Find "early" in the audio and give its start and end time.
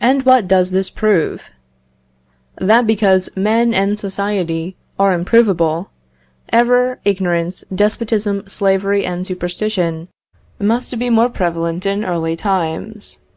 12.04-12.34